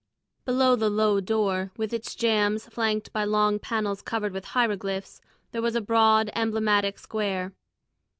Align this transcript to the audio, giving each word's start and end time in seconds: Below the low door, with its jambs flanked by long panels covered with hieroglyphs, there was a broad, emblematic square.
Below 0.45 0.75
the 0.75 0.89
low 0.89 1.19
door, 1.21 1.71
with 1.77 1.93
its 1.93 2.15
jambs 2.15 2.65
flanked 2.65 3.13
by 3.13 3.23
long 3.23 3.59
panels 3.59 4.01
covered 4.01 4.33
with 4.33 4.45
hieroglyphs, 4.45 5.21
there 5.51 5.61
was 5.61 5.75
a 5.75 5.79
broad, 5.79 6.31
emblematic 6.33 6.97
square. 6.97 7.53